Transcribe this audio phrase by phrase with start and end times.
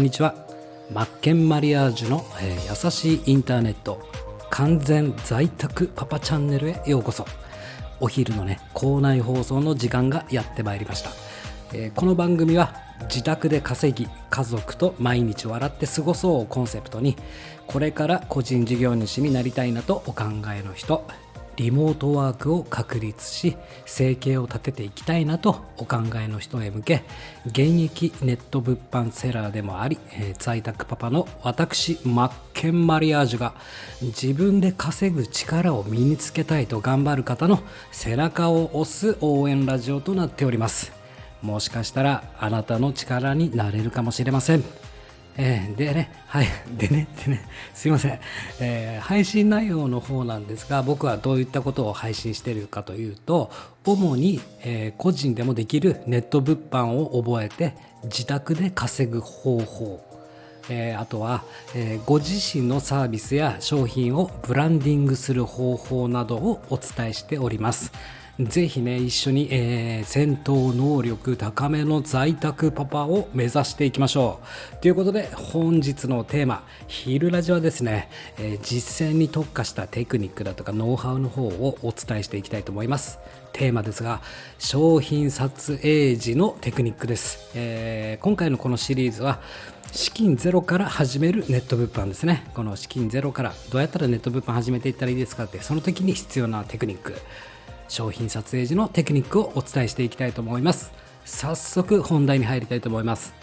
[0.00, 0.34] んにちは。
[0.90, 4.00] マッケンマリアージュの、えー優しいインターネット
[4.48, 7.26] 完全在宅パパチャンネルへようこそ。
[8.00, 11.10] お昼のね校内放送の時間がやってまいりました、
[11.74, 17.16] えーこの番組は自宅で稼ぎ家族と毎日笑って過ごそうをコンセプトに
[17.66, 20.24] これから個人事業主になりたいなとお考
[20.54, 21.06] えの人
[21.60, 23.54] リモートワークを確立し
[23.84, 27.02] 生計を立てていきたいなとお考えの人へ向け
[27.44, 33.52] 現役ネット物販セラーでもあり、えー在宅パパの私マッケンマリアージュが
[34.00, 37.60] 自分で稼ぐ力を身につけたいと頑張る方の
[37.92, 40.92] 背中を押す応援ラジオとなっております。
[41.42, 44.89] もしかしたらあなたの力になれるかもしれません。
[45.36, 47.42] えーでね、はい、でね、でね、
[47.74, 48.18] すいません、
[48.60, 53.50] えー配信内容の方なんですが、僕はどういったことを配信しているかというと、
[53.84, 60.04] 主に、えー個人でもできるネット物販を覚えて、自宅で稼ぐ方法、
[60.68, 61.44] えーあとは、
[61.74, 67.92] えーご自身のサービスや商品をブランディングする方法などをお伝えしております。
[68.48, 74.40] ぜひね、一緒に、えー戦闘能力高めの在宅パパを目指していきましょ
[74.72, 74.76] う。
[74.80, 83.18] ということで、本日のテーマ、ヒルラジはですね、えー実践に特化したテクニックだとかノウハウの方をお伝えしていきたいと思います。
[83.52, 84.22] テーマですが、
[84.58, 87.50] 商品撮影時のテクニックです。
[87.54, 89.40] えー今回のこのシリーズは、
[89.92, 92.46] 資金ゼロから始めるネット物販ですね。
[92.54, 97.14] この資金ゼロからどうやったらネット物販始めていったらいいですかって、その時に必要なテクニック。
[97.90, 100.92] 商品撮影時のテクニックをお伝えしていきたいと思います。
[101.24, 103.34] 早速本題に入りたいと思います。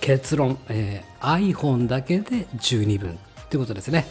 [0.00, 3.18] 結論、えー iPhone だけで12分
[3.50, 4.06] ということですね、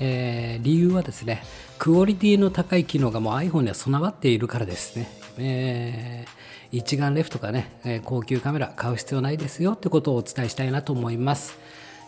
[0.00, 1.42] えー理由はですね
[1.78, 6.42] クオリティの高い機能がもう iPhone には備わっているからですね、えー
[6.74, 11.58] 一眼レフとかね、え高級カメラ買う必要ないですよってことをお伝えしたいなと思います。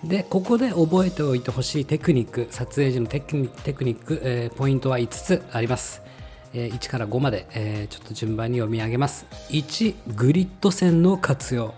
[0.03, 6.04] でここで覚えておいてほしいテクニック撮影時のテクニテクニック、えーポイントは5つあります。
[6.55, 9.27] え1から5まで、えちょっと順番に読み上げます。
[9.51, 11.75] 1グリッド線の活用。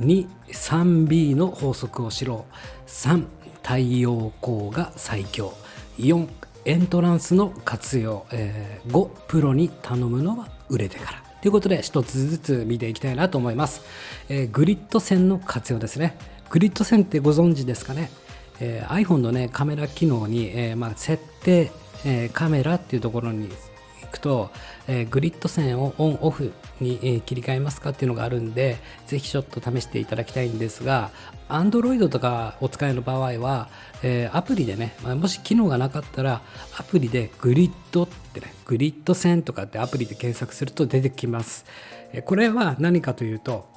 [0.00, 2.88] 2 3B の法則を知ろう。
[2.88, 3.24] 3
[3.62, 5.54] 太陽光が最強。
[5.98, 6.28] 4
[6.64, 11.22] エントランスの活用、え5プロに頼むのは売れてから。
[11.40, 13.82] ということで一つずつ見ていきたいなと思います、
[14.28, 16.16] えグリッド線の活用ですね。
[16.50, 18.10] グリッド線ってご存知ですかね？
[18.60, 21.72] えー iPhone のねカメラ機能に、えーまあ、設定、
[22.04, 23.48] えカメラっていうところに
[24.12, 24.50] くと、
[24.86, 31.10] えーグリッド線をオンオフに、えー切り替えますかっていうのがあるんでぜひちょっと試していただきたいんですが
[31.48, 33.68] Android とかお使いの場合は、
[34.02, 36.42] えーアプリでね、まもし機能がなかったら
[36.78, 41.64] アプリでグリッドってねグリッド線とかってアプリで検索すると出てきます、
[42.12, 43.72] えこれは何かというと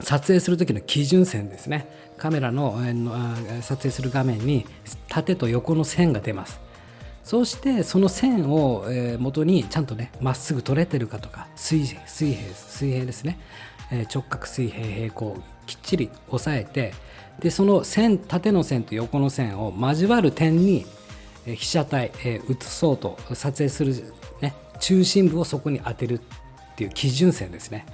[0.00, 1.86] 撮影する時の基準線ですね。
[2.16, 4.66] カメラのえーのあー撮影する画面に
[5.08, 6.60] 縦と横の線が出ます。
[7.22, 8.86] そしてその線を
[9.18, 13.38] 元にちゃんとねまっすぐ取れてるかとか水水平水平ですね、
[14.12, 16.94] 直角水平平行きっちり押さえて
[17.40, 20.84] でその線縦の線と横の線を交わる点に
[21.44, 22.12] 被写体、
[22.48, 23.94] 写そうと撮影する、
[24.40, 27.86] ね、中心部をそこに当てるっていう基準線ですね。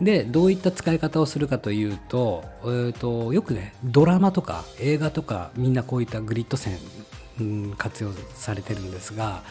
[0.00, 6.78] でどういった使い方をするかというと,、えー、とよくねドラマとか映画とかみんなこういったグリッド線、
[7.76, 9.42] 活用されてるんですが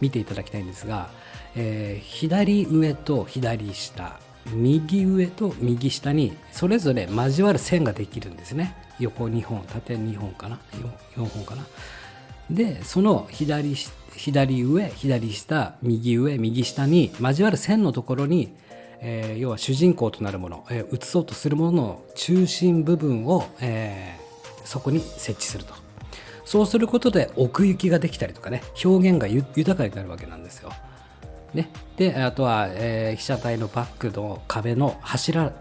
[0.00, 1.10] 見ていただきたいんですが、
[1.56, 4.18] えー左上と左下
[4.52, 8.74] 右上と右下にそれぞれ交わる線ができるんですね。
[8.98, 10.58] 横2本縦2本かな
[11.16, 11.66] ？4, 4本かな？
[12.50, 13.76] でその左
[14.16, 18.54] 左上左下右上右下に交わる線のところに、
[19.00, 24.28] えー要は主人公となるもの、えー映そうとするものの中心部分を、えー
[24.64, 25.87] そこに設置すると。
[26.48, 30.72] そうすることで奥行きができたりとかね表現がゆ豊かになるわけなんですよ。
[31.52, 35.52] ね、であとは、えー被写体のバックの壁の柱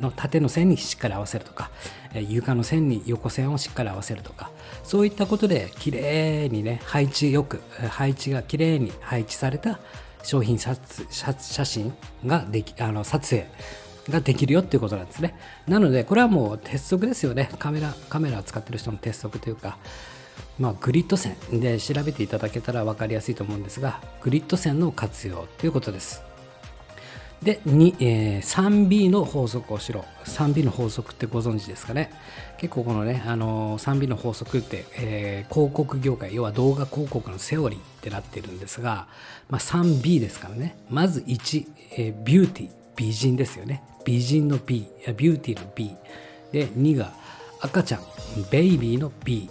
[0.00, 1.72] の縦の線にしっかり合わせるとか、
[2.14, 4.52] えー床の線に横線をしっかり合わせるとか
[4.84, 7.60] そういったことで綺麗にね配置よく
[7.90, 9.80] 配置が綺麗に配置された
[10.22, 10.78] 商品撮
[11.10, 11.92] 写写真
[12.24, 13.48] ができあの撮影
[14.10, 15.38] ができるよっていうことなんですね。
[15.66, 17.50] なのでこれはもう鉄則ですよね。
[17.58, 19.78] カメラカメラを使ってる人の鉄則というか
[20.58, 26.22] まあ、グリッド線で調べていただけたら分かりやすいと思うんですがグリッド線の活用ということです。
[27.42, 32.10] で2、えー 3B の法則をしろ 3B の法則ってご存知ですかね。
[32.56, 39.06] 結構このね、あのー 3B の法則って、えー広告業界要は動画広告のセオリーってなってるんですが、
[39.50, 40.78] まあ、3B ですからね。
[40.88, 41.66] まず1、
[41.98, 42.85] えービューティー。
[42.96, 43.82] 美人ですよね。
[44.04, 45.96] 美人の B ビューティーの B
[46.52, 47.12] で2が
[47.60, 48.00] 赤ちゃん。
[48.50, 49.48] ベイビーの B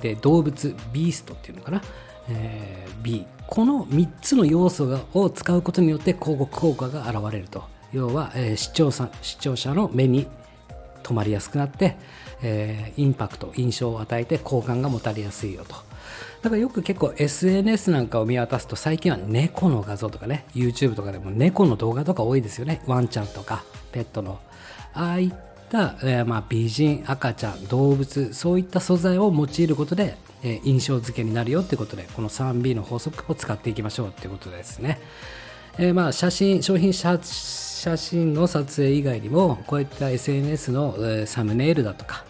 [0.00, 1.82] で動物ビーストっていうのかな、
[2.28, 7.64] えー、B この3つの要素がを使うことによって広告効果が現れると。
[7.92, 10.26] 要は、えー、視聴者視聴者の目に
[11.06, 11.96] 止まりやすくなって、
[12.42, 15.76] えー、インパクト印象を与えて好感が持たれやすいよと。
[16.42, 22.82] だからよく結構 SNS なんかを見渡すと最近は猫の画像とかね YouTube とかでも猫の動画とか多いですよね。
[22.86, 24.40] ワンちゃんとかペットの。
[24.94, 25.32] ああいっ
[25.70, 35.00] た、えー、まあ、美人赤ちゃん動物そういった素材を用いることで、え、印象付けになるよってことでこの 3B の法則を使っていきましょうってことですね、
[35.78, 40.96] え、まあ写真商品写真写真の撮影以外にもこういった SNS の、
[41.26, 42.24] サムネイルだとか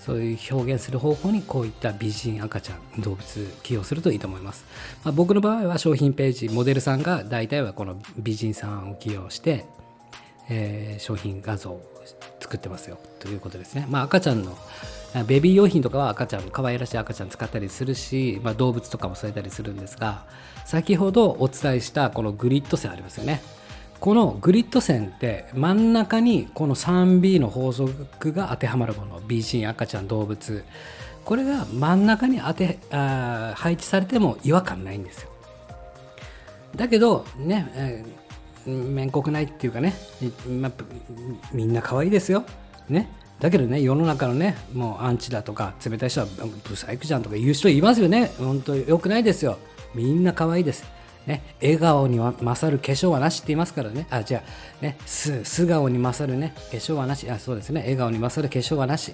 [0.00, 4.64] そういう表現する方法にこういった美人赤ちゃん動物起用するといいと思います、
[5.04, 9.66] まあ、僕の場合は商品ページモデルさんが大体はこの美人さんを起用して、
[10.48, 11.84] えー、商品画像を
[12.38, 14.56] 作ってますよということですね、まあ、赤ちゃんの
[15.26, 20.24] ベビー用品とかは赤ちゃん可愛らしい赤ちゃん使ったりするし、まあ、動物とかも添えたりするんですが
[20.64, 23.57] 先ほどお伝えしたこのグリッド線ありますよね。
[24.00, 29.20] このグリッド線って真ん中にこの 3B の法則が当てはまるもの。
[29.26, 30.64] B シーン赤ちゃん動物。
[31.24, 35.30] これが真ん中に当てあ配置されても違和感ないんですよ。
[36.76, 39.94] だけどね、えー、面国ないっていうかね、
[40.48, 40.70] ま
[41.52, 42.44] みんな可愛いですよ。
[42.88, 43.10] ね。
[43.40, 46.26] だけどね世の中のねもうアンチだとか冷たい人は
[46.68, 48.32] ブサイクじゃんとか言う人いますよね。
[48.38, 49.58] 本当よくないですよ。
[49.94, 50.84] みんな可愛いです。
[51.28, 59.12] ね、笑顔に勝る化粧はなしって言いますからね、あ、じゃあ、ね、素顔に勝るね、化粧はなし、あ、そうですね、笑顔に勝る化粧はなし、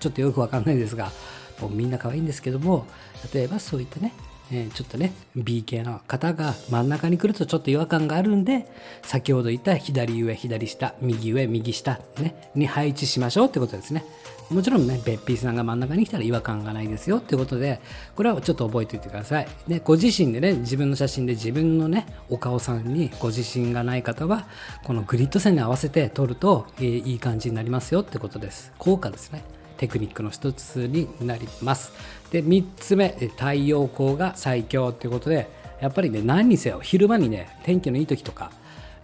[0.00, 1.12] ちょっとよくわかんないですが、
[1.60, 2.86] もうみんな可愛いんですけども、
[3.34, 4.14] 例えばそういったね、
[4.52, 8.66] えー、ちょっとね B 系の方が真ん中に来るとちょっと違和感があるんで
[9.02, 14.04] 先ほど言った左上左下右上右下、ね、に配置しましょうってことですね。
[14.50, 17.18] もちろんねべっぴーさんが真ん中に来たら違和感がないですよ。
[17.18, 17.80] ってことで
[18.16, 19.48] これはちょっと覚えておいてください。
[19.68, 24.48] でご自身でね自分の写真で自分のねお顔さんにご自信がない方は
[24.82, 28.72] このグリッド線に合わせて撮ると、えー、いい感じになりますよってことです。
[28.78, 29.59] 効果ですね。
[29.80, 31.92] テクニックの一つになります。
[32.30, 35.48] で、3つ目、太陽光が最強ということで、
[35.80, 38.52] やっぱりね、何にせよ、昼間にね、天気のいい時とか、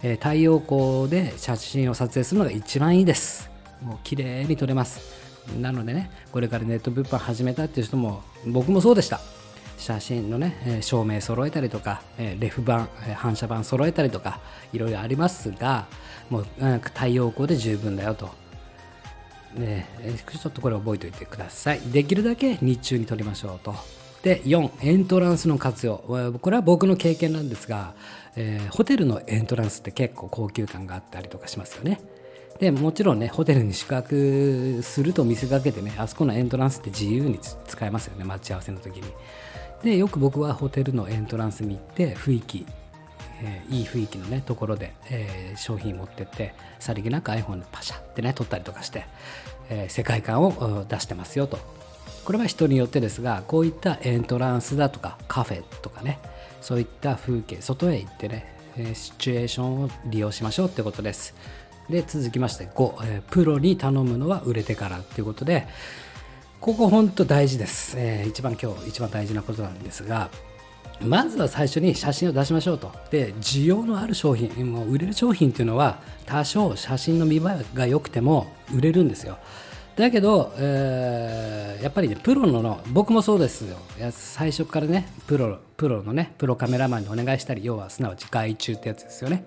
[0.03, 3.49] え、太陽光で写真を撮影するのが一番いいです。
[3.81, 5.01] もう綺麗に撮れます。
[5.59, 9.19] なのでね、これからネット物販始めたっていう人も、僕もそうでした。
[9.79, 12.03] 写真のね、照明揃えたりとか、
[12.39, 14.39] レフ板、反射板揃えたりとか、
[14.73, 15.87] いろいろありますが、
[16.29, 16.45] もう
[16.83, 18.29] 太陽光で十分だよと。
[19.57, 19.87] ね、
[20.31, 21.79] ちょっとこれ覚えておいてください。
[21.91, 23.75] できるだけ日中に撮りましょうと。
[24.23, 25.97] で、4、エントランスの活用。
[26.41, 27.93] これは僕の経験なんですが、
[28.35, 31.99] えー、ホテルのエントランスって結構高級感があったりとかしますよね。
[32.59, 39.03] で、もちろんね、ホテルに宿泊すると見せかけてね、あそこのエントランスって自由に使えますよね、待ち合わせの時に。
[39.83, 42.65] で、よく僕はホテルのエントランスに行って雰囲気
[43.41, 49.05] えー、いい雰囲気のねところで、えー、商品持ってってさりげなく iPhone でパシャってね撮ったりとかして、
[49.69, 51.59] えー、世界観を出してますよと。
[52.25, 56.19] これは人によってですがこういったエントランスだとかカフェとかね
[56.59, 61.33] そういった風景外へ行ってねえシチュエーションを利用しましょうってことです。
[61.89, 65.67] で続きまして5、えー、プロに頼むのは売れてからっていうことで
[66.59, 70.29] ここ本当大事です、えー、一番今日一番大事なことなんですが
[71.01, 72.91] まずは最初に写真を出しましょうと。
[73.11, 79.37] で、需要のある商品、もう売れる商品っていうのは、多少写真の見栄えが良くても売れるんですよ。
[79.95, 83.77] だけど、えー、やっぱりね、プロのの、僕もそうですよ。
[84.11, 89.45] 最初からね、プロ、プロのね、プロカメラマンにお願いしたり、要はすなわち外注ってやつですよね。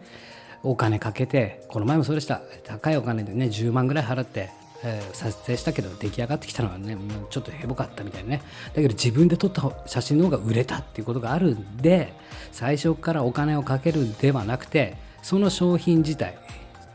[0.62, 2.42] お金かけて、この前もそうでした。
[2.64, 4.50] 高いお金でね、10万ぐらい払って、
[4.82, 6.96] えー、撮影したけど出来上がってきたのはね
[7.28, 8.42] ちょっとヘボかったみたいなね。
[8.75, 12.12] だけど自分で撮った写真の方が売れたっていうことがあるんで
[12.52, 16.38] 最初からお金をかけるではなくてその商品自体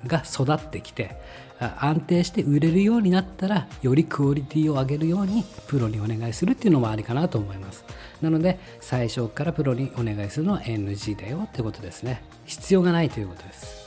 [0.08, 1.18] が育ってきて
[1.60, 7.86] 安定して売れるようになったらよりクオリティを上げるようにプロにお願いするっていうのもありかなと思います。
[8.22, 12.24] なので最初からプロにお願いするのは NG だよってことですね。
[12.46, 13.85] 必要がないということです。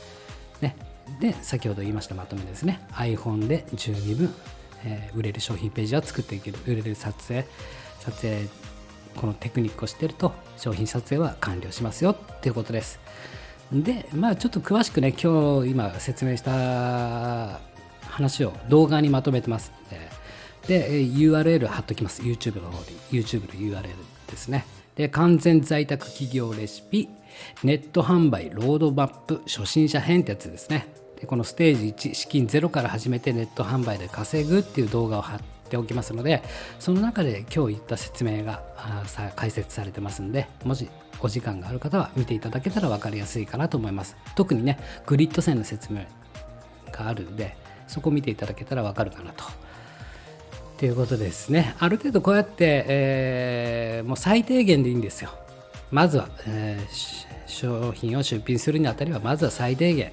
[1.19, 2.81] で先ほど言いましたまとめですね。
[2.93, 4.33] iPhone で十二分、
[4.85, 6.57] えー、売れる商品ページは作っていける。
[6.65, 7.45] 売れる撮影
[7.99, 8.47] 撮影
[9.15, 12.99] このテクニックを知ってると商品撮影は完了しますよっていうことです。
[13.71, 17.59] でまあちょっと詳しくね今日今説明した
[18.01, 19.71] 話を動画にまとめてます。
[20.67, 22.21] で URL 貼っときます。
[22.21, 22.97] YouTube の方に。
[23.11, 23.83] YouTube の URL
[24.27, 24.65] ですね。
[24.95, 27.09] で完全在宅企業レシピ
[27.63, 30.87] ネット販売ロードマップ初心者編ってやつですね。
[31.19, 36.41] でこのステージ1資金ゼロから始めてネット販売で稼ぐっていう動画を貼っておきますので
[36.79, 38.63] その中で今日言った説明が
[39.05, 40.89] さ解説されてますんでもし
[41.21, 44.15] お時間がある方は見ていただけたら分かりやすいかなと思います。
[44.35, 46.05] 特にねグリッド線の説明
[46.91, 49.43] があるんでそこ見ていただけたら分かるかなと。
[50.77, 51.75] ということですね。
[51.79, 55.31] ある程度こうやって、えー、もう最低限でいいんですよ。
[55.91, 60.11] まずは、えー、商品を出品するにあたりはまずは最低限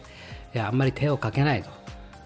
[0.56, 1.70] あんまり手をかけないと。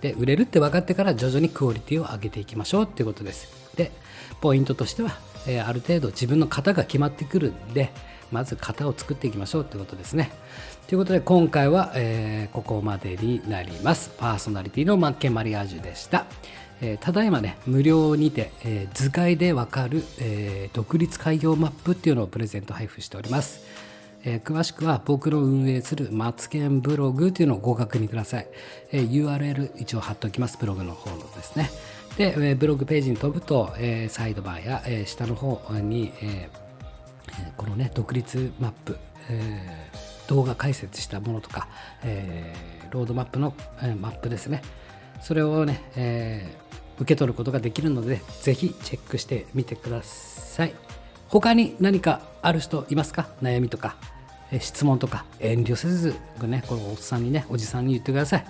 [0.00, 3.48] で売れるって分かってから徐々にクオリティを上げていきましょうっていうことです。
[3.76, 3.90] で
[4.40, 5.10] ポイントとしては、
[5.46, 7.90] えー、ある程度自分の型が決まってくるんで
[8.32, 10.30] まず型を作っていきましょうってことですね。
[10.86, 14.10] ということで今回は、えー、ここまでになります。
[14.18, 16.26] パーソナリティのマッケンマリアージュでした。
[16.82, 23.62] えー、ただいまね無料にて、えー、図解でわかる、えー、独立開業マップっていうのをプレゼント配布しております、
[24.24, 28.46] え、詳しくは僕の運営するマツケンブログっていうのをご確認ください、
[28.92, 31.70] えー、URL 一応貼っておきますブログの方のですね。
[32.16, 38.98] で、え、ブログページに飛ぶと、え、サイドバーや、え、下の方に、えー、このね独立マップ、
[39.30, 39.90] え、
[40.26, 41.68] 動画解説したものとか、
[42.02, 42.52] え、
[42.90, 44.62] ロードマップの、え、マップですね。
[45.22, 46.69] それをね、えー、
[47.00, 50.74] 受け取ることができるので、ぜひチェックしてみてください。
[51.28, 53.28] 他に何かある人いますか？
[53.42, 53.96] 悩みとか、
[54.60, 58.44] 質問とか遠慮せず、ね、このおっさんにね、おじさんに言ってください。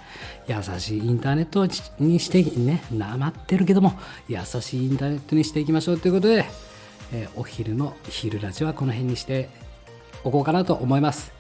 [0.48, 1.66] 優しいインターネット
[2.02, 3.92] にしてね、なまってるけども、
[4.28, 6.46] 優しいインターネットにしていきましょうということで、
[7.12, 9.50] えお昼の昼ラジはこの辺にして
[10.24, 11.32] おこうかなと思います。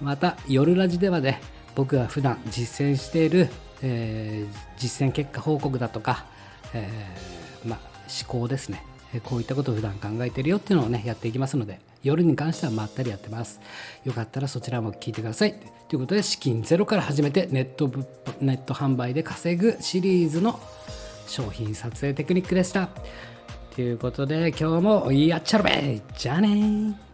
[0.00, 1.40] また夜ラジではね、
[1.74, 3.50] 僕が普段実践している、
[3.82, 6.26] えー、実践結果報告だとか、
[6.76, 7.80] えー、まあ、
[8.22, 8.82] 思考ですね。
[9.24, 13.60] こういったことを普段考えてるよっていうのをね、やっていきますので、夜に関してはまったりやってます。
[14.04, 15.54] よかったらそちらも聞いてください。
[15.88, 17.90] ということで、資金ゼロから始めてネット
[18.40, 20.60] ネット販売で稼ぐシリーズの
[21.26, 22.88] 商品撮影テクニックでした。
[23.74, 27.05] ということで、今日もやっちゃろべじゃあね